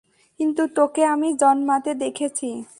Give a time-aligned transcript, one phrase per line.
[0.39, 2.49] কিন্তু তোকে আমি জন্মাতে দেখেছি।